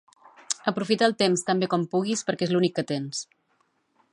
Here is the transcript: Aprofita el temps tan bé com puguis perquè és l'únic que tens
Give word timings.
Aprofita 0.71 1.09
el 1.09 1.13
temps 1.19 1.45
tan 1.49 1.61
bé 1.65 1.69
com 1.73 1.85
puguis 1.93 2.25
perquè 2.31 2.47
és 2.49 2.55
l'únic 2.55 2.75
que 2.79 2.85
tens 2.93 3.21